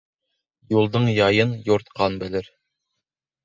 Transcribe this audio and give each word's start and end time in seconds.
Юлдың 0.75 1.05
яйын 1.11 1.55
юртҡан 1.73 2.19
белер. 2.25 2.53